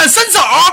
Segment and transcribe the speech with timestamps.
[0.00, 0.69] 敢伸手。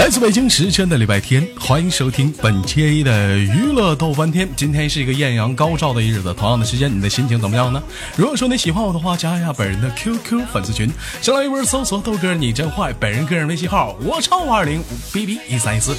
[0.00, 4.48] 来自北京时间的礼拜天，欢迎收听本期的娱乐逗翻天。
[4.56, 7.82] 今天是一个艳阳高照的日子，同样的时间，你的心情怎么样呢？
[8.16, 14.82] 如果说你喜欢我的话，加一下本人的 QQ 粉丝群，先来一波搜索豆哥你真坏，本人个人微信号我超五二零
[15.12, 15.94] B B 一三一四。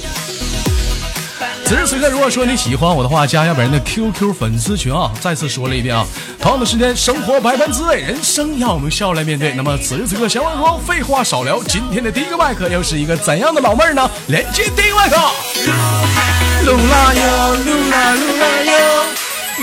[1.72, 5.10] 此时此刻，如果说你喜欢我的话，加一下本人的 QQ 粉丝群啊！
[5.22, 6.06] 再次说了一遍啊，
[6.38, 9.54] 同样的时间，生活百般滋味，人生要我们笑来面对。
[9.54, 14.10] 那么此时此刻，闲话说，废话少聊，今天的第一个麦克又是一个怎样的老妹儿呢？
[14.26, 15.16] 连接第一个麦克。
[15.16, 19.04] 噜啦哟，噜啦噜啦哟，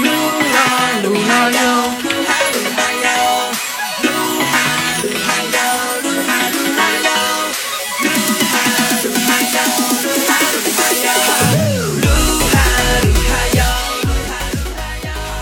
[0.01, 0.03] 噜
[0.51, 0.57] 啦
[1.03, 1.98] 噜啦哟。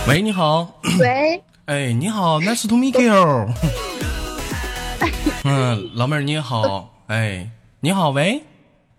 [0.07, 0.79] 喂，你好。
[0.99, 3.49] 喂，哎，你好，Nice to meet you。
[5.43, 6.93] 嗯，老妹儿你好。
[7.07, 7.49] 哎，
[7.81, 8.41] 你好，喂，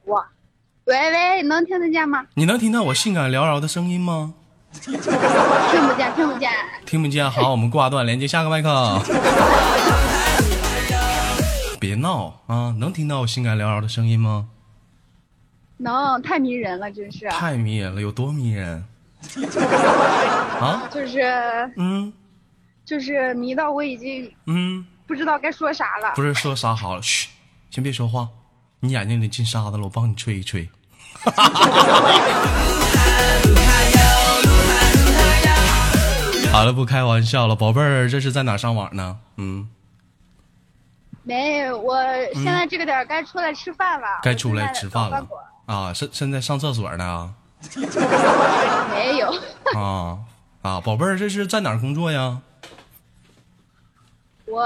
[0.04, 0.22] 我，
[0.84, 2.26] 喂喂，能听得见吗？
[2.34, 4.34] 你能听到我性感缭绕的声音吗？
[4.82, 5.00] 听不
[5.96, 6.50] 见，听不见。
[6.84, 8.68] 听不见，好， 我们挂断，连接下个麦克。
[11.80, 12.74] 别闹啊！
[12.78, 14.48] 能听到我性感缭绕的声音吗？
[15.78, 17.26] 能，太迷人了，真是。
[17.30, 18.84] 太迷人了，有多迷人？
[20.60, 20.88] 啊？
[20.90, 21.22] 就是，
[21.76, 22.12] 嗯
[22.84, 26.12] 就是迷到我已经嗯，不知道该说啥了。
[26.14, 27.28] 不是说啥好了，嘘，
[27.70, 28.28] 先别说话，
[28.80, 30.68] 你眼睛里进沙子了，我帮你吹一吹。
[36.50, 39.18] 好了，不开玩笑了，宝贝儿，这是在哪上网呢？
[39.36, 39.68] 嗯，
[41.22, 42.02] 没，我
[42.34, 44.06] 现在这个点儿该出来吃饭了。
[44.22, 45.26] 该出来吃饭了
[45.66, 47.34] 啊，现现在上厕所呢
[48.94, 49.30] 没有，
[49.78, 50.18] 啊
[50.62, 52.40] 啊，宝贝儿，这是在哪儿工作呀？
[54.46, 54.62] 我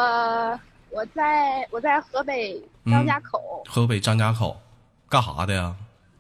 [0.91, 4.57] 我在我在河北张家口，河北张家口，
[5.09, 5.75] 干啥的呀？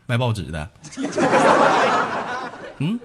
[0.06, 0.68] 卖报纸的。
[2.78, 2.98] 嗯，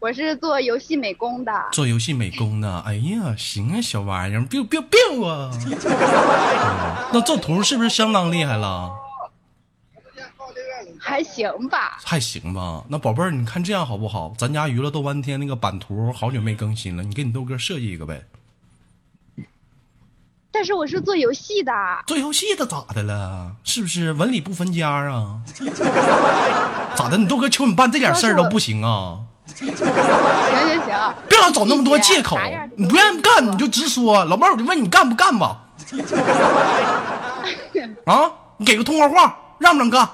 [0.00, 1.52] 我是做游戏美工的。
[1.70, 2.80] 做游戏美工的。
[2.80, 5.50] 哎呀，行啊，小玩意儿，biu biu biu 啊！
[6.58, 8.90] 啊 那做图是不是相当厉害了？
[11.12, 12.82] 还行吧，还行吧。
[12.88, 14.32] 那宝贝儿，你看这样好不好？
[14.38, 18.24] 咱家娱乐豆瓣天那个版图好久没更新了，你给你豆哥设计一个呗。
[20.50, 21.70] 但是我是做游戏的。
[22.06, 23.52] 做游戏的咋的了？
[23.62, 25.42] 是不是文理不分家啊？
[26.96, 27.18] 咋的？
[27.18, 29.18] 你豆哥求你办这点事儿都不行啊？
[29.54, 29.94] 行行行，
[31.28, 32.38] 别老找那么多借口，
[32.74, 34.24] 你不愿意干你就直说。
[34.24, 35.58] 老妹儿，我就问你干不干吧？
[38.06, 40.08] 啊，你给个通话话，让不让干？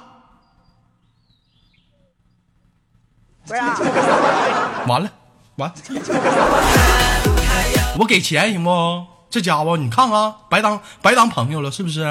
[3.48, 3.74] 不是啊，
[4.86, 5.10] 完了，
[5.56, 5.72] 完，
[7.98, 9.06] 我给钱行不？
[9.30, 12.04] 这家伙，你看看，白当白当朋友了，是不是？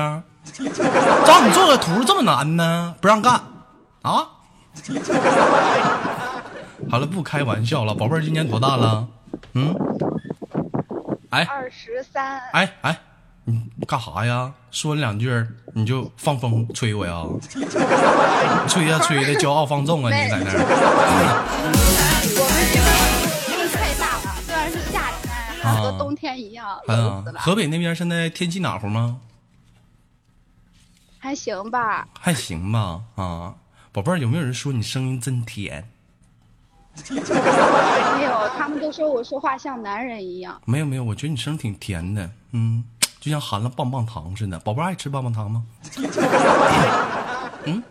[1.26, 2.96] 找你做个图这么难呢？
[3.00, 3.34] 不让干
[4.02, 4.28] 啊？
[6.90, 9.08] 好了，不开玩笑了，宝贝儿今年多大了？
[9.54, 9.76] 嗯？
[11.30, 12.42] 哎二十三。
[12.54, 12.98] 哎哎，
[13.50, 14.52] 你干啥呀？
[14.72, 15.32] 说你两句
[15.74, 17.24] 你就放风吹我呀？
[18.68, 20.12] 吹呀吹的，骄傲放纵啊！
[20.14, 20.58] 你在那儿。
[22.36, 22.86] 我们这边
[23.48, 25.32] 风太大了，虽然是夏天，
[25.64, 27.40] 还和冬天一样，冷啊死，了。
[27.40, 29.22] 河北那边现在天气暖和吗？
[31.18, 33.02] 还行吧，还行吧。
[33.16, 33.56] 啊，
[33.94, 35.88] 宝贝儿，有没有人说你声音真甜？
[37.10, 37.16] 没
[38.24, 40.62] 有，他们都说我说话像男人一样。
[40.66, 42.84] 没有没有，我觉得你声挺甜的，嗯，
[43.20, 44.60] 就像含了棒棒糖似的。
[44.60, 45.64] 宝贝儿爱吃棒棒糖吗？
[47.66, 47.84] 嗯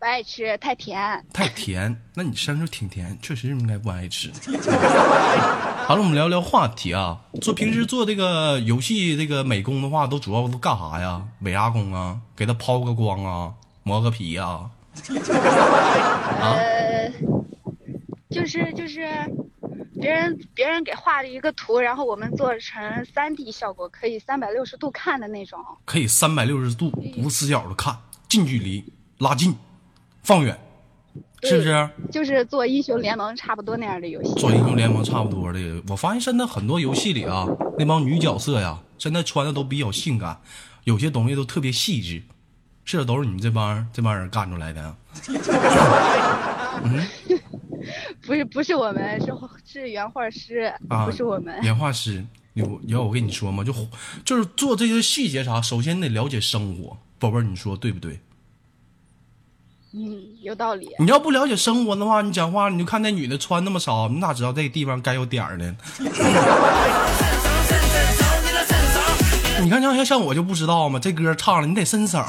[0.00, 1.26] 不爱吃，太甜。
[1.32, 4.30] 太甜，那你声就挺甜，确实应该不爱吃。
[5.88, 7.18] 好了，我们聊聊话题啊。
[7.40, 11.24] 做平时做这个游戏这个美工的话，都主要都干啥呀？
[11.40, 12.20] 美啥工啊？
[12.36, 13.52] 给他抛个光啊，
[13.82, 14.70] 磨个皮呀、啊？
[16.42, 17.12] 呃，
[18.30, 19.04] 就是就是，
[20.00, 25.58] 别人别人给画了一个图，然后我们做成三 D 效果，可以三百六十度看的那种。
[25.84, 27.96] 可以三百六十度无死角的看，
[28.28, 28.84] 近距离
[29.18, 29.54] 拉近，
[30.22, 30.58] 放远，
[31.42, 31.90] 是不是？
[32.12, 34.34] 就是做英雄联盟差不多那样的游戏。
[34.34, 37.46] 做英雄联盟差不多的，我发现现在很多游戏里啊，
[37.78, 40.40] 那帮女角色呀，现在穿的都比较性感，
[40.84, 42.22] 有些东西都特别细致，
[42.84, 44.96] 是都是你们这帮这帮人干出来的啊。
[48.28, 49.32] 不是不是我们，是
[49.64, 51.58] 是原画师，啊，不是我们。
[51.62, 52.22] 原画师，
[52.52, 53.72] 你要我跟你说嘛，就
[54.22, 58.20] 就是做这些细节啥，首先你得了解生活，宝贝儿，你说对不对？
[59.94, 60.90] 嗯，有道理。
[60.98, 65.74] 你要不了解生活的话，你讲话你就看那女的穿那么少，你哪知道这个地方该有点儿呢？
[69.62, 72.22] 你看像像像我就不知道嘛，这歌唱了你得伸手。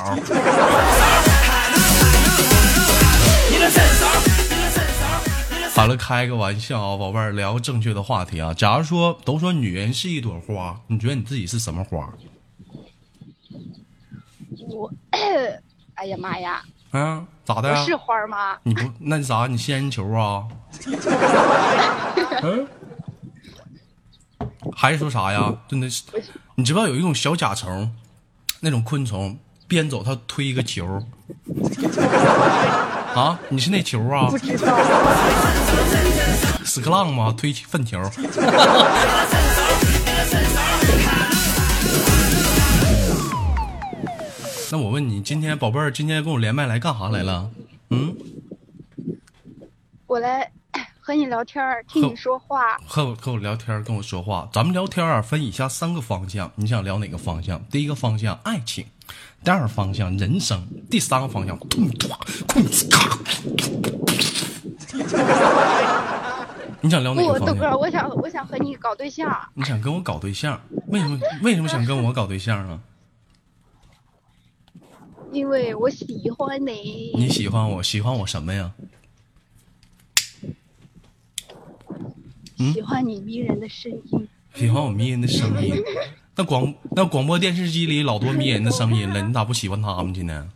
[5.80, 8.54] 好了，开个玩笑啊，宝贝儿，聊个正确的话题啊。
[8.54, 12.14] 假如说都说女人是一朵花，你觉得你自己是什么花？
[14.68, 14.92] 我，
[15.96, 16.62] 哎呀妈呀，
[16.92, 17.82] 嗯，咋的呀？
[17.86, 18.58] 是花吗？
[18.64, 20.46] 你不那啥，你仙人球啊？
[22.44, 22.68] 嗯，
[24.76, 25.62] 还是说啥呀？
[25.70, 26.04] 真的是，
[26.56, 27.96] 你知不知道有一种小甲虫，
[28.60, 31.08] 那种昆虫，边走它推一个球。
[33.16, 34.30] 啊，你是那球啊？
[34.30, 34.78] 不知道。
[36.64, 37.34] 屎壳郎吗？
[37.38, 38.00] 推粪球。
[44.72, 47.50] 那我问你，今天宝贝儿，今天跟我连麦来干啥来了？
[47.90, 48.16] 嗯，
[50.06, 50.52] 我来
[51.10, 52.78] 和你聊天儿，听你说话。
[52.86, 54.48] 和我和我聊天儿，跟我说话。
[54.54, 57.60] 咱们聊天啊，分以下三个方向，你想聊哪个方向？
[57.72, 58.86] 第一个方向爱情，
[59.44, 61.66] 第二个方向人生，第三个方向咔。
[66.82, 67.56] 你想聊哪，个方向？
[67.56, 69.36] 豆哥，我想我想和你搞对象。
[69.56, 70.62] 你想跟我搞对象？
[70.90, 72.80] 为什么为什么想跟我搞对象啊？
[75.32, 77.14] 因为我喜欢你。
[77.16, 77.82] 你喜欢我？
[77.82, 78.72] 喜欢我什么呀？
[82.74, 84.28] 喜欢你迷人的声音。
[84.54, 85.74] 喜欢我迷人的声音。
[86.36, 90.48] 那广那广播电视机里老多迷人的声音了，你咋不喜欢他们去呢？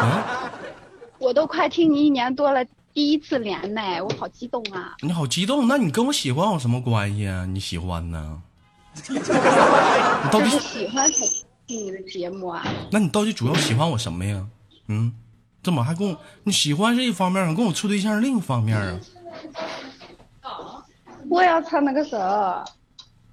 [0.00, 0.52] 啊，
[1.18, 2.62] 我都快听你一年多了，
[2.92, 4.94] 第一次连麦，我好激动啊！
[5.00, 7.46] 你好激动，那你跟我喜欢有什么关系啊？
[7.46, 8.42] 你喜欢呢？
[9.08, 9.18] 你
[10.30, 11.26] 到底是喜欢才
[11.66, 12.64] 听你的节目啊。
[12.92, 14.46] 那你到底主要喜欢我什么呀？
[14.88, 15.10] 嗯，
[15.62, 19.00] 怎么还跟我你喜欢是一方面，跟我处对象是另一方面啊？
[21.34, 22.64] 我要唱那个啥，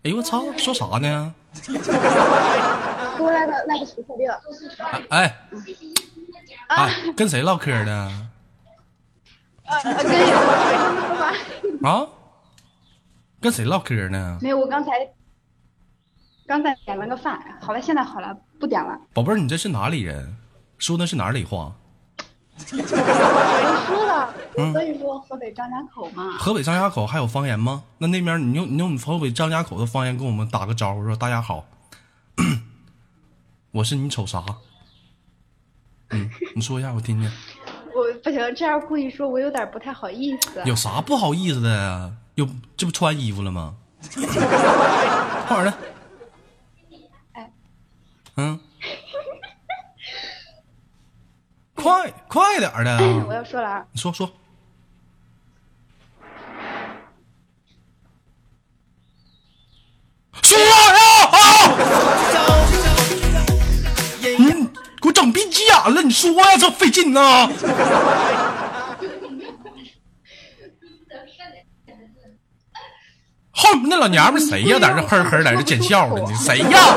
[0.01, 1.31] 哎呦我操，说啥呢？
[1.67, 4.33] 给我来个来个十块六。
[5.09, 5.45] 哎
[7.15, 8.31] 跟谁唠嗑呢？
[11.83, 12.07] 啊？
[13.39, 14.39] 跟谁唠嗑呢？
[14.41, 14.91] 没有，我刚才
[16.47, 18.99] 刚才点了个饭，好了，现在好了，不点了。
[19.13, 20.35] 宝贝儿，你这是哪里人？
[20.79, 21.71] 说的是哪里话？
[22.71, 26.37] 我说了，嗯所以说河北张家口嘛。
[26.37, 27.83] 河北张家口还有方言吗？
[27.97, 31.65] 那那边你用你用你河北张家口的方言跟我们打个招呼，说大家好，
[33.71, 34.43] 我是你瞅啥？
[36.09, 37.31] 嗯，你说一下我听听。
[37.93, 40.61] 我不行，这样故意说，我有点不太好意思。
[40.65, 42.11] 有啥不好意思的呀？
[42.35, 42.47] 又
[42.77, 43.75] 这不穿衣服了吗？
[45.47, 45.73] 快点的。
[47.33, 47.51] 哎，
[48.37, 48.59] 嗯，
[51.75, 52.95] 快快点儿的
[53.27, 54.31] 我，要说了啊，你说说。
[60.43, 60.65] 说呀
[61.31, 61.37] 啊！
[64.37, 64.65] 嗯，
[65.01, 67.49] 给我整闭急眼了，你说呀，这费劲呐。
[73.51, 74.79] 后面那老娘们谁呀？
[74.79, 76.23] 在这呵呵在这见笑呢？
[76.27, 76.95] 你谁呀？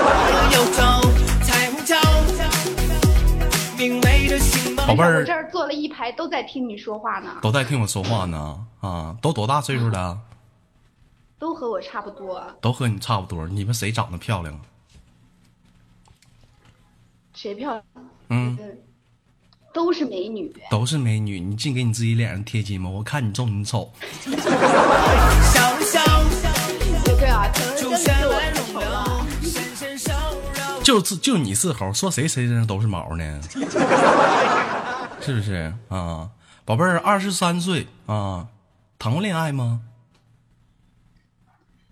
[4.86, 9.16] 宝贝我儿这儿坐了一排，都在听你说话呢，都在听我说话呢啊！
[9.22, 10.18] 都多大岁数了？
[11.38, 12.42] 都和我差不多。
[12.60, 13.48] 都和你差不多。
[13.48, 14.60] 你们谁长得漂亮啊？
[17.34, 17.82] 谁漂亮？
[18.28, 18.78] 嗯，嗯，
[19.72, 20.54] 都是美女。
[20.70, 21.40] 都是美女。
[21.40, 22.90] 你净给你自己脸上贴金吗？
[22.90, 23.90] 我看你皱你丑。
[24.24, 24.36] 对
[27.18, 29.26] 对啊，可能真的是我太丑了。
[30.82, 33.40] 就自就你是猴，说谁谁身上都是毛呢？
[35.24, 36.30] 是不是啊？
[36.66, 38.48] 宝贝儿，二十三岁啊，
[38.98, 39.80] 谈过恋爱吗？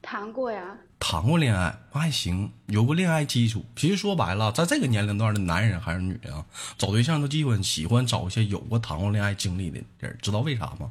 [0.03, 3.65] 谈过呀，谈过恋爱还行，有过恋爱基础。
[3.75, 6.45] 其实说白了，在这个年龄段的男人还是女人啊，
[6.77, 10.91] 找对象都基本喜欢找一些有过谈过恋爱经历的人，知道为啥吗？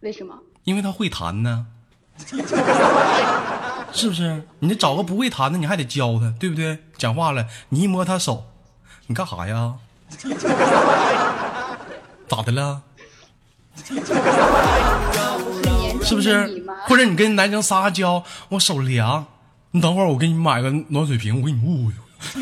[0.00, 0.34] 为什么？
[0.64, 1.66] 因为他会谈呢，
[3.92, 4.48] 是不是？
[4.60, 6.78] 你找个不会谈的，你还得教他，对不对？
[6.96, 8.46] 讲话了，你一摸他手，
[9.08, 9.76] 你干啥呀？
[12.28, 12.82] 咋的了？
[16.02, 16.64] 是不是？？
[16.86, 19.26] 或者你跟男生撒个娇，我手凉，
[19.72, 21.92] 你等会儿我给你买个暖水瓶，我给你捂捂。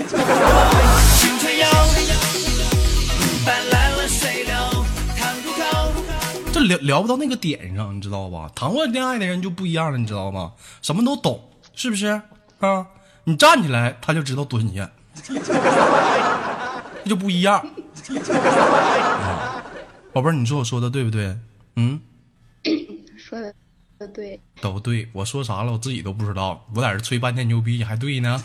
[6.53, 8.49] 这聊聊不到那个点上，你知道吧？
[8.55, 10.53] 谈过恋爱的人就不一样了，你知道吗？
[10.83, 11.41] 什么都懂，
[11.75, 12.07] 是不是
[12.61, 12.87] 啊？
[13.25, 14.89] 你站起来，他就知道蹲下，
[17.05, 17.61] 这就不一样。
[17.61, 17.67] 啊
[20.13, 21.37] 宝贝儿，你说我说的对不对？
[21.77, 22.01] 嗯，
[23.19, 23.53] 说的
[24.15, 24.41] 对。
[24.61, 25.73] 都对，我说啥了？
[25.73, 28.41] 我自己都不知道，我在这吹半天牛逼，还对呢。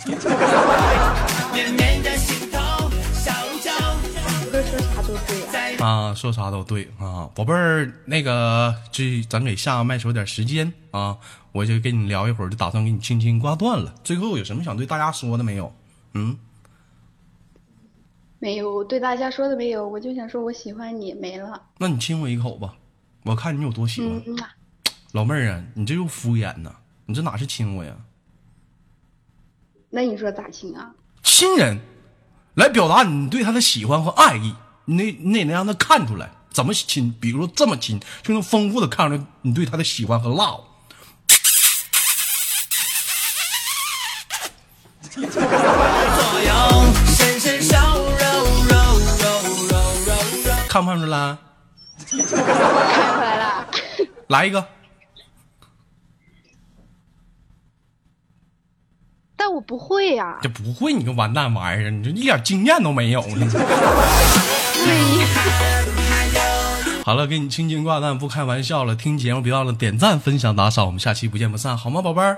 [4.52, 5.44] 哥说啥都对
[5.78, 5.86] 啊。
[5.86, 11.16] 啊，说啥都对啊，宝贝儿，那个这咱给下麦手点时间啊，
[11.52, 13.94] 我就跟你聊一会儿，就打算给你轻轻挂断了。
[14.04, 15.72] 最后有什么想对大家说的没有？
[16.16, 16.36] 嗯，
[18.40, 21.62] 没有，我对大家说的没有，我就想说我喜欢你，没了。
[21.78, 22.74] 那你亲我一口吧，
[23.24, 24.22] 我看你有多喜欢。
[25.12, 26.74] 老妹儿啊，你这又敷衍呢，
[27.06, 27.96] 你这哪是亲我呀？
[29.90, 30.94] 那你说咋亲啊？
[31.24, 31.80] 亲人，
[32.54, 34.56] 来表达你对他的喜欢和爱意，
[34.86, 40.64] 你得你得能让他看出来怎么亲，比如说这么亲，就能丰富的看出来你对他的喜欢和 love。
[50.70, 51.36] 看不看出来？
[52.08, 53.68] 看出来了。
[54.28, 54.64] 来一个，
[59.36, 63.26] 但我不会呀、这不会你个完蛋玩意儿，你这一点经验都没有。
[63.26, 63.60] 你对
[65.20, 65.28] 呀。
[67.04, 68.96] 好了，给你轻轻挂断，不开玩笑了。
[68.96, 72.38] 听节目别忘了点赞、分享、打赏，我们下期不见不散，好吗，宝贝儿？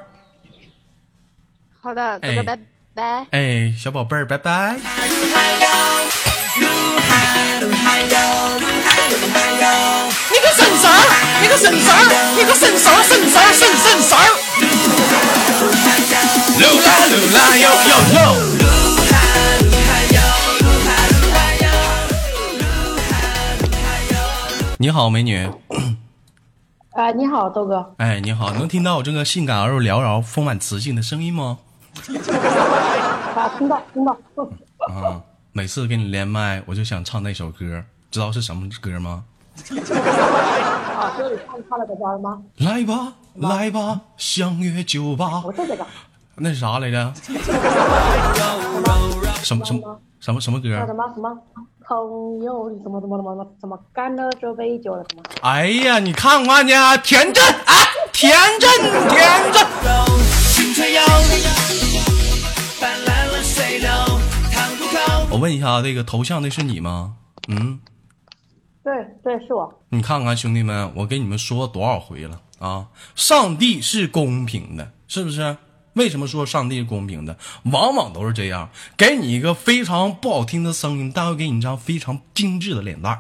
[1.82, 2.58] 好的，哥哎哥拜
[2.94, 3.28] 拜。
[3.32, 4.80] 哎，小宝贝儿，拜拜。
[11.52, 11.98] 个神神儿，
[12.38, 14.24] 你个神神儿，神神儿，神神神儿。
[16.58, 18.18] 噜啦噜啦哟哟哟。
[24.78, 25.46] 你好，美女。
[26.94, 27.94] 啊，你好，豆哥。
[27.98, 31.58] 哎，你好，能听到我这个性感而又缭绕、丰满磁性的声音吗？
[33.36, 34.18] 啊，听到听到。
[34.88, 35.20] 啊，
[35.52, 39.26] 每次跟你连麦，我就想唱那首歌，知道是什么歌吗？
[41.02, 42.40] 啊，这里唱唱了个歌吗？
[42.58, 45.42] 来吧，来吧，相约酒吧。
[45.42, 45.84] 不是这个，
[46.36, 47.12] 那是啥来着？
[49.42, 50.70] 什么什么什么什么歌？
[50.86, 51.36] 什么什么
[51.84, 51.98] 朋
[52.44, 55.24] 友，什么什么什么什么什么干了这杯酒了什么？
[55.42, 57.74] 哎呀，你看看去，田震啊，
[58.14, 58.70] 田震，
[59.10, 59.66] 田震。
[65.32, 67.16] 我问一下，这个头像那是你吗？
[67.48, 67.80] 嗯，
[68.84, 69.72] 对对，是我。
[69.90, 72.88] 你看看兄弟们，我给你们说多少回了啊？
[73.16, 75.56] 上帝是公平的，是不是？
[75.94, 77.38] 为什么说上帝是公平的？
[77.66, 83.20] 往往都是这样，给你一个非常不好听的声音，但会给你一张非常精致的脸蛋儿。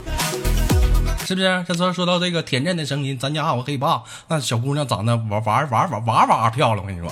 [1.25, 1.65] 是不是？
[1.68, 7.12] 这说说到这个田震的声音，咱家我黑爸那小姑娘长得玩玩玩玩玩玩漂亮，我跟你说。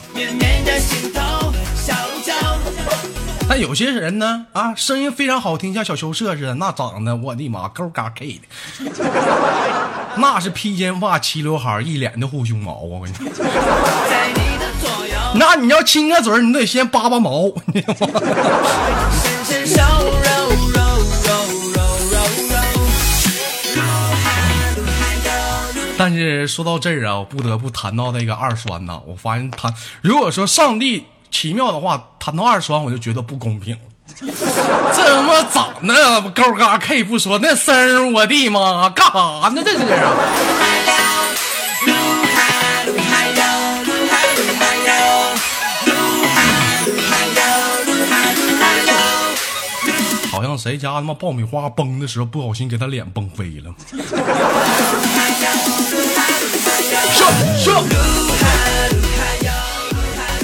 [3.49, 8.43] 但有些人呢，啊，声音非常好听，像小羞涩似的，那长得我的妈，勾嘎 K 的，
[10.17, 12.75] 那是披肩发、齐刘海，一脸的护胸毛！
[12.75, 13.25] 我跟你说，
[15.33, 17.49] 那你要亲个嘴，你得先扒扒毛。
[25.97, 29.01] 但是说到这儿啊，我不得不谈到那个二栓呐。
[29.07, 33.77] 我发现他，如果说上帝奇妙的话，谈到二十万，我就觉得不公平。
[34.19, 39.61] 这他妈咋的高嘎 K 不说，那声儿，我的妈，干啥呢？
[39.63, 40.13] 这是啊！
[50.31, 53.73] 好像谁家他妈爆米花崩的时候，不小心给他脸崩飞了。
[57.13, 58.48] 上上。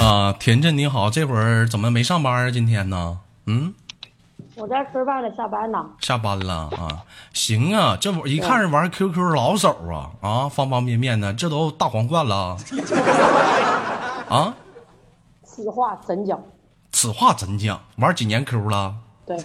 [0.02, 2.52] 啊，田震你好，这会儿怎么没上班啊？
[2.52, 3.20] 今天呢？
[3.48, 3.74] 嗯，
[4.56, 5.84] 我在吃饭呢，下班呢。
[6.00, 7.04] 下班了啊？
[7.34, 12.58] 行啊，这会儿一看是玩 QQ 老手啊啊，方方面面的，这都大皇冠了
[14.30, 14.54] 啊！
[15.44, 16.40] 此话怎讲？
[16.92, 17.82] 此话怎讲？
[17.98, 18.94] 玩几年 Q 了？
[19.26, 19.38] 对。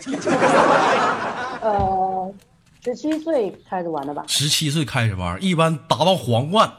[1.62, 2.34] 呃，
[2.82, 4.24] 十七岁开始玩的吧？
[4.26, 6.70] 十七岁开始玩，一般达到皇冠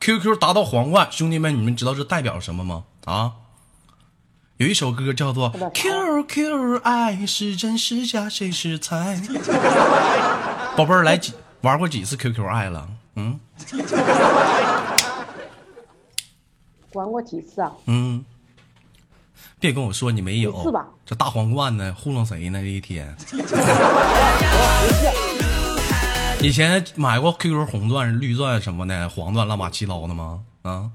[0.00, 2.84] ，QQ 达到皇冠，兄弟们，你们知道这代表什么吗？
[3.04, 3.32] 啊？
[4.56, 9.16] 有一首歌叫做 QQ 爱是真是假谁是猜》。
[10.76, 12.86] 宝贝儿，来几玩过几次 QQ 爱了？
[13.16, 13.40] 嗯
[16.92, 17.72] 玩过几次啊？
[17.86, 18.22] 嗯，
[19.58, 20.54] 别跟我说你没有。
[21.06, 22.60] 这大皇冠呢，糊弄谁呢？
[22.60, 23.16] 这一天。
[26.42, 30.42] 以前买过 QQ 红钻、绿钻什么的，黄钻乱八七糟的吗？
[30.62, 30.90] 啊，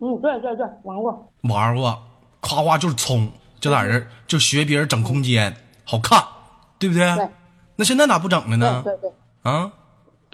[0.00, 1.32] 嗯，对对对，玩过。
[1.42, 2.02] 玩过，
[2.40, 6.22] 夸夸就是冲，就在这就学别人整空间，好看，
[6.78, 7.14] 对不对？
[7.16, 7.28] 对
[7.76, 8.82] 那现在咋不整了呢？
[8.84, 9.10] 对对，
[9.42, 9.70] 啊，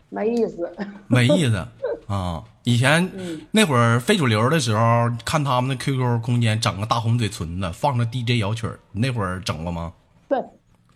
[0.09, 0.75] 没意思。
[1.07, 1.65] 没意思
[2.09, 2.43] 啊！
[2.65, 9.93] 以前嗯那会儿非主流的时候，看他们的 QQ 空间整个大红嘴唇子，放着 DJ 摇曲儿，那会儿整过吗？
[10.29, 10.39] 对，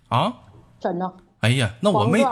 [0.08, 0.32] 啊？
[0.80, 1.12] 整的。
[1.40, 2.24] 哎呀，那我没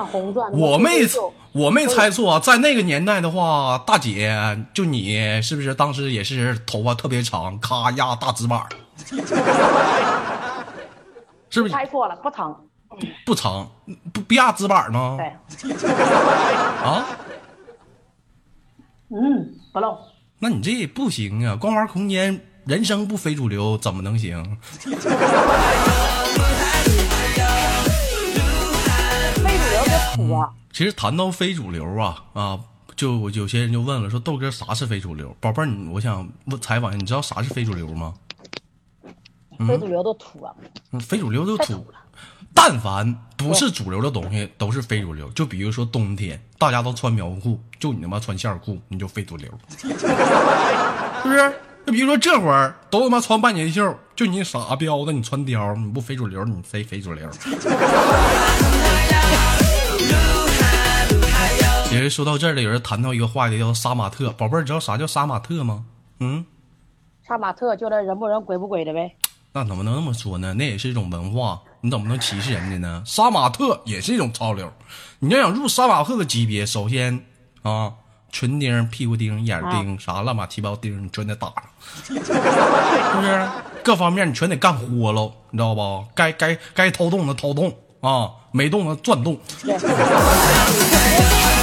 [0.53, 1.07] 我没
[1.53, 4.37] 我没猜错啊，在那个年代的话，大姐
[4.75, 8.69] 就你是不是当时也是头发特别长，咔压大直板儿，
[11.51, 12.65] 是不是猜错了，不长。
[13.25, 13.71] 不长
[14.13, 15.19] 不不压直板吗？
[15.19, 15.27] 对，
[15.87, 17.05] 啊，
[19.11, 19.97] 嗯，不漏。
[20.39, 21.55] 那你这不行啊！
[21.55, 24.59] 光玩空间，人生不非主流怎么能行？
[30.73, 32.61] 其实谈到非主流啊啊，
[32.97, 35.35] 就有些人就问了，说豆哥啥是非主流？
[35.41, 38.15] 宝贝儿，你我想问采访一下，你知道啥是非主流吗？
[39.67, 40.55] 非主流的土啊，
[40.93, 41.87] 嗯非主流的土土。
[42.55, 45.29] 但凡不是主流的东西，都是非主流。
[45.31, 49.89] 就比如说冬天，大家都穿棉裤，就你他妈穿线儿裤，你就非主流， 是
[51.23, 51.55] 不是？
[51.87, 57.29] 就比如说这会儿都他妈穿半截袖，就你傻彪子，你穿貂，你不非主流，你非非主流。
[61.99, 64.31] 其实说到这儿了，有人谈到一个话题，叫杀马特。
[64.31, 65.85] 宝贝儿，知道啥叫杀马特吗？
[66.21, 66.47] 嗯，
[67.27, 69.17] 杀马特就那人不人鬼不鬼的呗。
[69.53, 70.55] 那怎么能那么说呢？
[70.55, 73.03] 那也是一种文化，你怎么能歧视人家呢？
[73.05, 74.73] 杀马特也是一种潮流。
[75.19, 77.21] 你要想入杀马特的级别，首先
[77.63, 77.93] 啊，
[78.31, 81.65] 唇钉、屁股钉、眼钉，啥乱码七八钉，你全得打上，
[82.07, 83.49] 是不是？
[83.83, 86.05] 各方面你全得干活喽，你知道吧？
[86.15, 89.37] 该该该掏洞的掏洞啊，没洞的钻洞。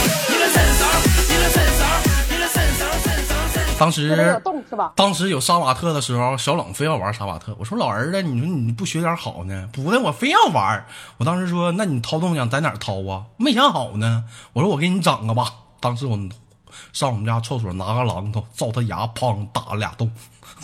[3.77, 4.41] 当时？
[4.95, 7.55] 当时有杀马特的时候，小冷非要玩杀马特。
[7.59, 9.69] 我说老儿子，你说你不学点好呢？
[9.73, 10.85] 不的，我非要玩。
[11.17, 13.23] 我当时说，那你掏洞想在哪儿掏啊？
[13.38, 14.23] 没想好呢。
[14.53, 15.53] 我说我给你整个吧。
[15.79, 16.17] 当时我
[16.93, 20.11] 上我们家厕所拿个榔头，照他牙砰打了俩洞，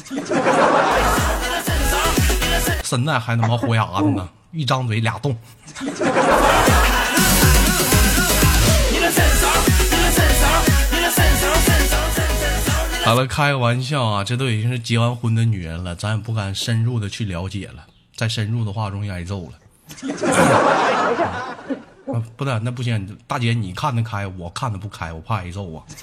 [2.84, 5.38] 现在还他妈豁牙子呢，一张嘴俩洞。
[13.04, 17.88] 好了，开个玩笑啊，这都已经是结完婚的女人了，咱也不敢深入的去了解了。
[18.16, 19.54] 再深入的话，容易挨揍了。
[22.14, 25.84] 啊，不是，那不行，大姐你看得开，我看得不开，我怕挨揍啊。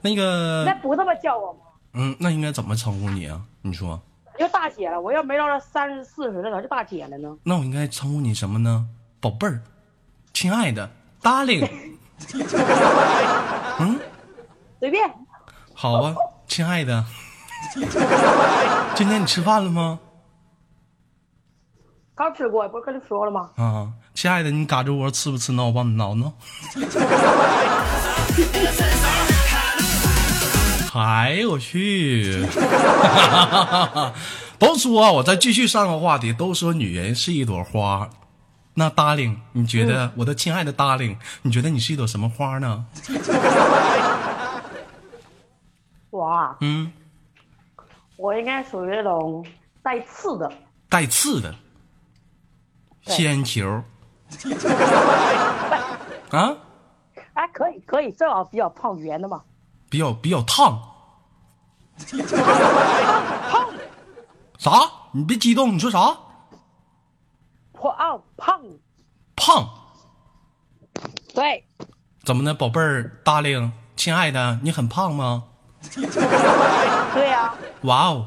[0.00, 1.58] 那个那个，不这么叫我吗？
[1.94, 3.40] 嗯，那应该怎么称呼你啊？
[3.62, 4.00] 你说，
[4.38, 7.36] 就大姐了，我要没到这三十四十了，咋就大姐了呢？
[7.42, 8.86] 那我应该称呼你什么呢？
[9.20, 9.60] 宝贝儿，
[10.32, 10.88] 亲爱的
[11.22, 11.68] ，darling。
[14.78, 15.10] 随便，
[15.74, 16.14] 好啊，
[16.46, 17.04] 亲爱的，
[18.94, 19.98] 今天你吃饭了吗？
[22.14, 23.50] 刚吃过，不是跟你说了吗？
[23.56, 25.64] 啊，亲爱的，你嘎吱窝吃不吃呢？
[25.64, 26.32] 我帮你挠挠。
[30.94, 32.46] 哎呦我去！
[34.58, 38.08] 都说啊我再继续上个话题，都说女人是一朵花。
[38.78, 42.84] 那 darling，你觉得、我的亲爱的 darling，你觉得你是一朵什么花呢？
[46.16, 46.90] 我啊，嗯，
[48.16, 49.44] 我应该属于那种
[49.82, 50.50] 带刺的，
[50.88, 51.54] 带刺的
[53.04, 53.82] 对铅球。
[56.30, 56.56] 啊，
[57.34, 59.42] 哎，可以可以，正好比较胖圆的嘛。
[59.88, 60.80] 比较比较烫。
[63.50, 63.68] 胖
[64.58, 64.70] 啥？
[65.12, 66.16] 你别激动，你说啥？
[67.72, 68.60] 胖胖，
[69.36, 69.68] 胖？
[71.34, 71.64] 对，
[72.24, 75.44] 怎么的，宝贝儿，darling，亲爱的，你很胖吗？
[77.14, 78.26] 对呀、哇哦，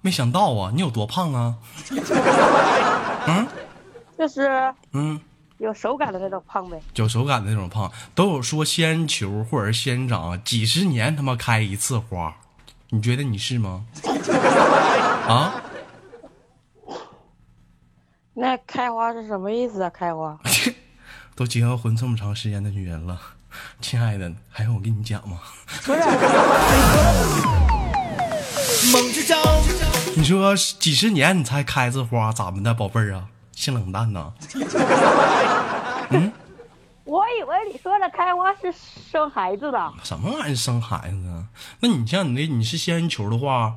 [0.00, 1.56] 没想到啊，你有多胖啊？
[3.26, 3.46] 嗯
[4.18, 5.18] 就是嗯，
[5.58, 6.80] 有手感的那种胖呗。
[6.94, 12.36] 有手感的那种胖，都有说仙人球或者是仙人掌，几十年他妈开一次花，
[12.90, 13.84] 你觉得你是吗？
[15.26, 15.62] 啊？
[18.34, 19.90] 那开花是什么意思啊？
[19.90, 20.38] 开花？
[21.34, 23.18] 都结了婚这么长时间的女人了，
[23.80, 25.38] 亲爱的，还用我跟你讲吗？
[25.84, 26.00] 不是，
[28.92, 29.36] 梦之中，
[30.16, 33.28] 你说几十年你才开次花，咋么的，宝贝儿啊？
[33.52, 34.32] 性冷淡呐？
[37.04, 38.72] 我以为你说的开花是
[39.10, 39.92] 生孩子的。
[40.04, 41.44] 什么玩意儿生孩子啊？
[41.80, 43.74] 那你像你那你是仙人球的话，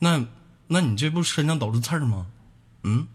[0.00, 0.24] 那
[0.68, 2.26] 那你这不身上都是刺儿吗？
[2.84, 3.08] 嗯，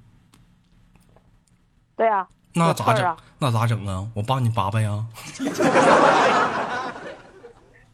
[1.95, 3.15] 对啊，那咋整？
[3.39, 4.05] 那咋整啊？
[4.13, 5.05] 我帮你拔拔呀。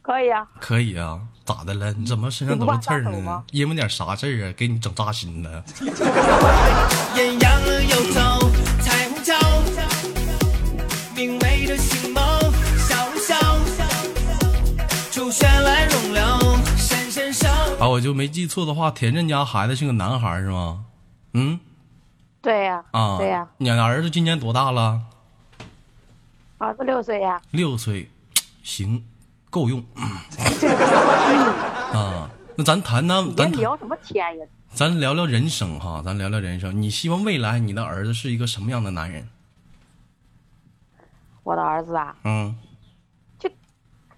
[0.02, 1.20] 可以啊，可以啊。
[1.46, 1.94] 咋的了？
[1.94, 3.44] 你怎么身上都是刺儿呢？
[3.52, 4.54] 因为点啥事儿啊？
[4.58, 5.64] 给你整扎心了。
[17.80, 20.84] 啊，我就没记错的话，田震家孩子是个男孩是吗？
[21.34, 21.60] 嗯。
[22.48, 25.02] 对呀、啊，对呀、你儿子今年多大了？
[26.60, 28.10] 儿子六岁呀、六岁，
[28.64, 29.06] 行，
[29.50, 29.84] 够用。
[31.92, 34.46] 啊，那咱谈谈，咱聊什么天呀？
[34.72, 36.82] 咱聊聊人生哈，咱聊聊人生。
[36.82, 39.28] 你希望未来你的儿子是一个什么样的男人？
[41.44, 42.56] 我的儿子啊，嗯，
[43.38, 43.50] 就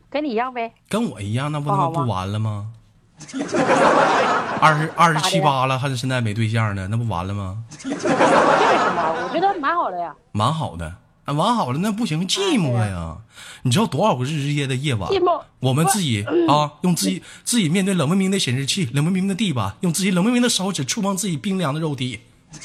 [0.07, 0.71] 跟你一样呗。
[0.87, 2.73] 跟我一样，那不他妈不完了吗？
[4.61, 6.87] 二十二十七八了，还是现在没对象呢？
[6.89, 7.57] 那不完了吗？
[7.77, 8.15] 这有什么？
[8.15, 10.13] 我觉得蛮好的呀。
[10.31, 10.85] 蛮好的，
[11.25, 13.17] 啊，蛮好的，那不行，寂寞呀！
[13.63, 15.09] 你知道多少个日日夜的夜晚？
[15.59, 22.19] 我们自己啊，用自己自己面对冷冰冰的显示器、冷冰冰的地板，用自己冷冰冰的手指触碰自己冰凉的肉体，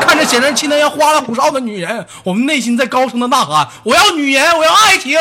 [0.00, 5.18] 看着显示器那样花里胡哨的女人，我们内心在高声的呐喊：我要女人，我要爱情，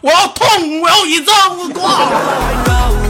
[0.00, 3.07] 我要痛，我要一丈夫挂。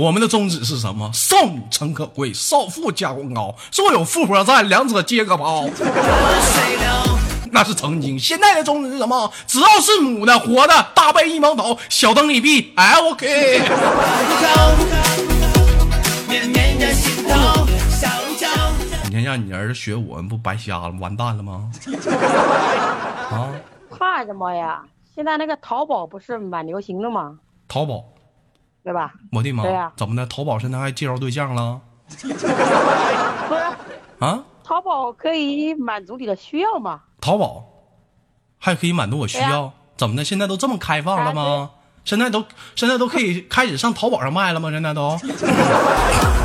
[0.00, 1.10] 我们的宗旨是什么？
[1.12, 3.54] 少女诚可贵，少妇价更高。
[3.76, 5.68] 若有富婆在，两者皆可抛。
[7.52, 9.30] 那是曾经，现在的宗旨是什么？
[9.46, 13.60] 只要是母的、活的，大背一毛头，小灯一闭，哎，OK。
[19.10, 21.70] 你看让你儿子学我，不白瞎了，完蛋了吗？
[23.30, 23.52] 啊，
[23.98, 24.82] 怕什么呀？
[25.14, 27.38] 现在那个淘宝不是蛮流行的吗？
[27.68, 28.02] 淘宝，
[28.82, 29.12] 对吧？
[29.32, 29.62] 我的妈！
[29.62, 30.26] 对呀怎么的？
[30.26, 31.80] 淘宝现在还介绍对象了？
[32.08, 32.46] 不是，
[34.20, 34.42] 啊？
[34.64, 37.00] 淘宝可以满足你的需要吗？
[37.20, 37.64] 淘宝
[38.58, 39.72] 还可以满足我需对要？
[39.96, 40.24] 怎么的？
[40.24, 41.70] 现在都这么开放了啊吗？
[42.04, 44.70] 现在都现在都可以开始上淘宝上卖了吗？
[44.70, 45.16] 现在都？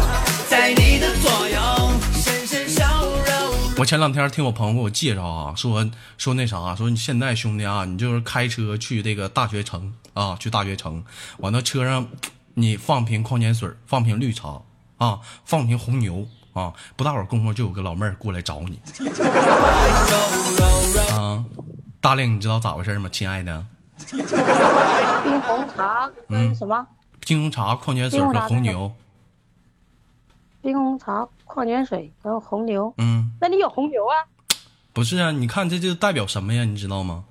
[3.78, 5.86] 我前两天听我朋友给我介绍啊，说
[6.18, 11.04] 说那啥，说你现在兄弟啊，你就是开车去这个大学城啊，去大学城，
[11.40, 12.08] 完了车上
[12.54, 14.62] 你放瓶矿泉水，放瓶绿茶
[14.98, 18.80] 啊，放瓶红牛啊，不大会儿功夫就有个老妹儿过来找你。
[21.12, 21.44] 啊，
[22.00, 23.66] 大令，你知道咋回事吗，亲爱的？
[24.10, 26.88] 冰红茶嗯跟什么？
[27.20, 28.90] 冰红茶、矿泉水和红牛。
[30.65, 32.91] 冰红茶、矿泉水跟红牛。
[32.97, 34.25] 嗯，那你有红牛啊？
[34.93, 36.63] 不是啊，你看这就代表什么呀？
[36.63, 37.23] 你知道吗？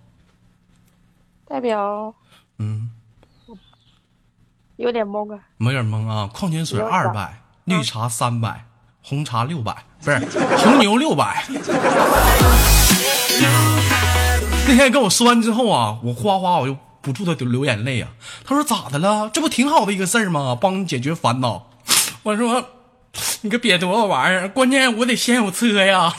[1.45, 2.15] 代表
[2.59, 2.93] 嗯，
[4.77, 5.41] 有点懵啊。
[5.59, 6.31] 有点懵啊。
[6.33, 8.67] 矿泉水二百，绿茶三百，
[9.03, 10.19] 红茶六百，不是
[10.59, 11.45] 红牛六百。
[14.69, 18.11] 那天跟我说完之后啊，我哗哗我就不住的流眼泪啊。
[18.45, 19.29] 他说咋的了？
[19.31, 20.57] 这不挺好的一个事儿吗？
[20.59, 21.67] 帮你解决烦恼。
[22.23, 22.65] 我说
[23.43, 26.13] 你个瘪犊子玩意儿，关键我得先有车呀。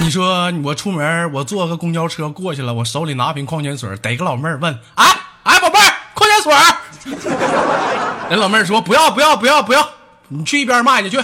[0.00, 5.04] 你说我出门，我坐个公交车过去了，我手里拿瓶矿泉水，逮个老妹儿问：“哎
[5.42, 6.52] 哎，宝贝儿，矿泉水。”
[8.28, 9.88] 人老妹儿说：“不要不要不要不要，
[10.28, 11.16] 你去一边卖去去。”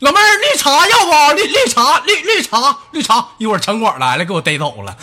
[0.00, 1.34] 老妹儿，绿茶要不？
[1.36, 4.96] 绿绿茶绿绿茶绿茶，一会儿城管来了，给我逮走了。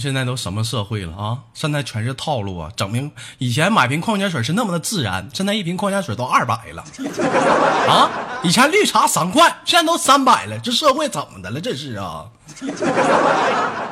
[0.00, 1.38] 现在都什么社会了啊？
[1.52, 2.72] 现在全是套路啊！
[2.74, 6.82] 整瓶以前买瓶矿泉水是那么的自然，现在一瓶矿泉水都二百了
[7.86, 8.10] 啊！
[8.42, 11.60] 以前绿茶三块，现在都三百了，这社会怎么的了？
[11.60, 12.30] 这是啊！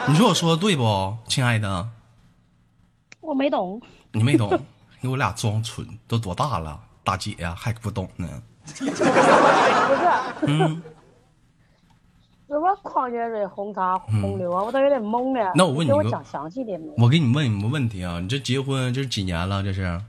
[0.06, 1.88] 你说我说的对不，亲爱的？
[3.20, 3.80] 我没懂，
[4.12, 4.58] 你没懂，
[5.02, 8.26] 给我俩装纯，都多大了，大姐呀、还不懂呢？
[8.78, 9.04] 不是
[10.46, 10.82] 嗯，
[12.48, 15.52] 什么矿泉水、红茶、红牛啊，我都有点懵了。
[15.54, 16.80] 那我问你我讲详细点？
[16.96, 19.62] 我给你问你个问题啊，你这结婚这是几年了？
[19.62, 20.00] 这是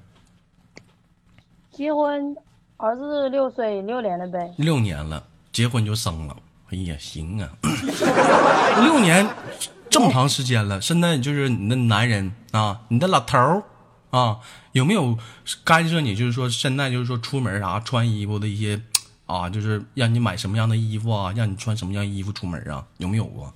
[1.69, 2.33] 结婚，
[2.77, 4.53] 儿子六岁，六年了呗。
[4.57, 5.21] 六年了，
[5.51, 6.37] 结婚就生了。
[6.71, 7.49] 哎呀，行啊，
[8.83, 9.27] 六年
[9.89, 13.63] 这么长时间了，现在就是你的男人啊，你的老头儿
[14.11, 14.39] 啊，
[14.71, 15.17] 有没有
[15.65, 16.15] 干涉你？
[16.15, 18.81] 就是说现在就是说出门啥穿衣服的一些
[19.29, 22.83] 啊，就是让你买什么样的衣服啊，让你穿什么样衣服出门啊？
[22.97, 23.53] 有没有过？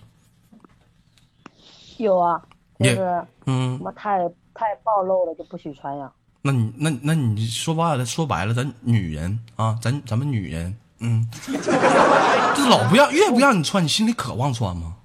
[1.98, 2.40] 有啊，
[2.78, 4.20] 就也是嗯什，么太
[4.54, 6.12] 太暴露了就不许穿呀。
[6.44, 14.98] 那你那那你说白了，说白了，咱女人啊，咱咱们女人，嗯，这 老不让越不让你穿，你心里渴望穿吗？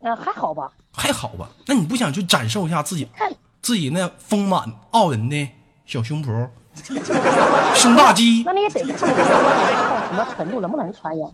[0.00, 0.72] 嗯，还好吧。
[0.92, 1.50] 还好吧？
[1.66, 3.06] 那你不想去展示一下自己
[3.62, 5.48] 自己那丰满傲人的
[5.84, 6.48] 小胸脯？
[7.74, 8.52] 胸大肌那。
[8.52, 9.16] 你也得看到
[10.08, 11.28] 什么程度，能不能穿呀？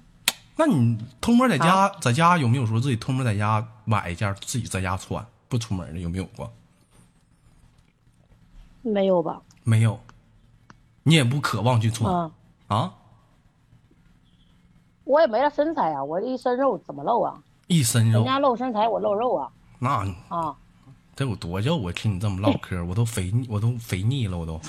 [0.57, 6.01] 那你偷摸在家，在家有没有说自己偷摸在家买一件自己在家穿不出门的？
[6.01, 6.51] 有没有过？
[8.83, 9.41] 没有吧？
[9.65, 9.99] 没有。
[11.05, 12.31] 你也不渴望去穿、嗯，
[12.69, 12.95] 啊？
[15.05, 17.35] 我也没了身材啊，我一身肉怎么露啊？
[17.67, 19.51] 一身肉，人家露身材，我露肉啊
[19.81, 19.91] 那
[20.29, 20.55] 啊！
[21.23, 21.75] 得有多叫？
[21.77, 24.61] 我听你这么唠 嗑，我都肥，我都肥腻了，我都。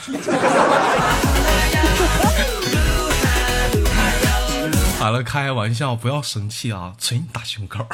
[5.00, 6.94] 好了，开玩笑，不要生气啊！
[6.98, 7.86] 捶你大胸口。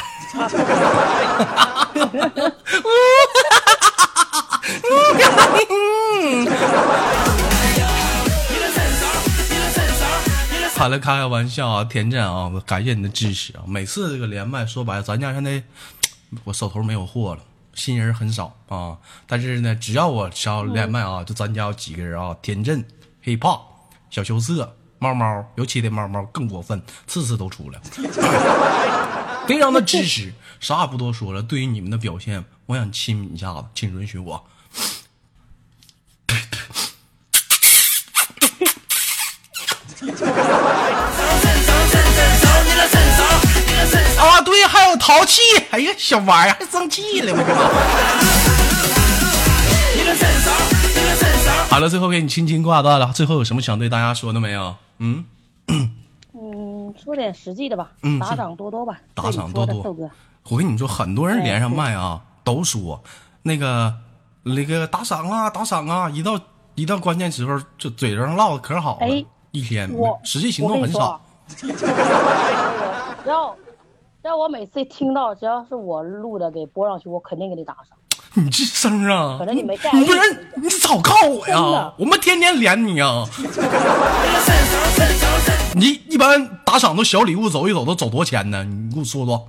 [10.75, 13.63] 好了，开个玩笑啊，田震啊，感谢你的支持啊！
[13.65, 15.63] 每次这个连麦，说白了，咱家现在
[16.43, 17.41] 我手头没有货了，
[17.79, 18.97] 新人很少啊。
[19.25, 22.85] 但是呢，只要我只要连麦啊，就咱家有几个人啊，田震、
[23.23, 23.61] hiphop、
[24.09, 27.79] 小羞涩、猫猫，尤其的猫猫更过分，次次都出来，
[29.47, 30.33] 非常的支持。
[30.59, 34.43] 啥也不多说了，对于你们的表现，我想亲你一下子，请允许我。
[44.89, 47.61] 有淘气，哎呀，小玩意儿还生气了，我的妈！
[51.69, 53.11] 好了，最后给你轻轻挂断了。
[53.13, 54.75] 最后有什么想对大家说的没有？
[54.97, 55.23] 嗯，
[56.33, 59.95] 嗯，说点实际的吧，嗯打赏多多吧，打赏多多
[60.49, 63.03] 我跟你说，很多人连上麦啊，都说
[63.43, 63.93] 那个
[64.43, 66.39] 那个打赏啊，打赏啊，一到
[66.73, 71.21] 一到关键时候，就嘴上唠的可好了，哎一天我实际行动很少。
[74.29, 77.97] 只要我每次听到，只要是我录的给播上去，我肯定给你打赏。
[78.35, 81.91] 你这声啊，可能你没在意你不是你早告我呀！
[81.97, 83.25] 我们天天连你啊！
[85.73, 88.63] 你一般打赏都小礼物走一走都走多少钱呢？
[88.63, 89.47] 你给我说说。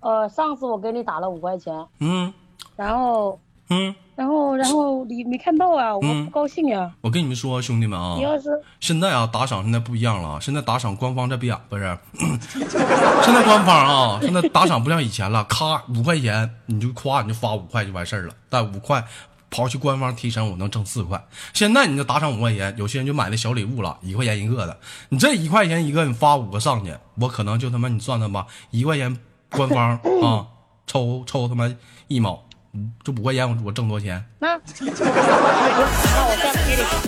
[0.00, 2.32] 呃，上次我给你打了五块钱，嗯
[2.76, 6.90] 然后嗯，然后然后你没看到啊，我嗯不高兴呀。
[7.00, 8.48] 我跟你们说，兄弟们啊你，要是
[8.80, 11.98] 现在啊打赏现在不一样了啊，现在打赏官方这边不是，
[12.52, 19.04] 现在官方啊，现在打赏不像以前了，咔五块钱你就夸你就发五块就完事儿了，但五块。
[19.50, 21.24] 刨去官方提成，我能挣四块。
[21.52, 24.76] 现在你就打赏五块钱，有些人就买那小礼物了，一块钱一个的。
[25.10, 29.16] 你这一块钱一个，你发五个上去，我可能就他妈你算算吧，一块钱
[29.50, 29.92] 官方
[30.24, 30.48] 啊
[30.88, 31.72] 抽抽他妈
[32.08, 34.22] 一毛，嗯这五块钱我我挣多少钱？
[34.38, 34.58] 那。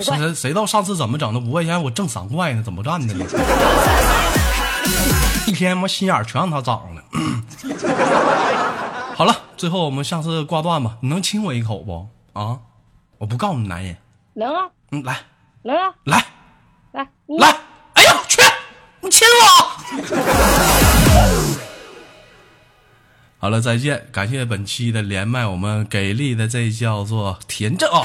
[0.01, 1.39] 谁谁知道上次怎么整的？
[1.39, 3.25] 五块钱我挣三块呢，怎么干的呢？
[5.47, 7.03] 一天他妈心眼全让他长了。
[9.15, 10.97] 好了，最后我们下次挂断吧。
[11.01, 12.07] 你能亲我一口不？
[12.33, 12.59] 啊，
[13.17, 13.97] 我不告诉你男人。
[14.33, 15.17] 能啊，嗯，来
[15.63, 16.23] 能啊，来
[16.91, 17.47] 来，你来，
[17.93, 18.41] 哎呀去，
[19.01, 19.43] 你亲我。
[23.39, 24.01] 好了，再见！
[24.11, 28.01] 感谢本期的连麦，我们给力的这叫做田震啊。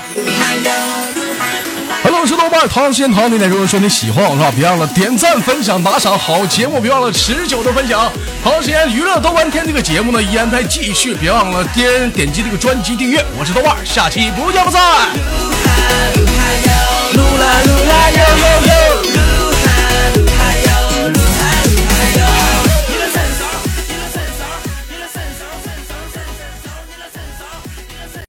[2.04, 8.12] Hello，我是豆瓣唐先唐你点，如果说你喜欢我的话，别忘了点赞、分享、打赏，好节目别忘了持久的分享。
[8.44, 13.24] 唐时间娱乐豆瓣天这个节目呢依然在继续，别忘了点点击这个专辑订阅。
[13.38, 14.80] 我是豆瓣，下期不见不散。
[17.14, 19.11] 噜啦噜啦哟哟哟。